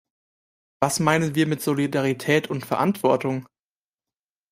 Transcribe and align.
Was 0.81 0.99
meinen 0.99 1.35
wir 1.35 1.45
mit 1.45 1.61
Solidarität 1.61 2.47
und 2.49 2.65
Verantwortung? 2.65 3.45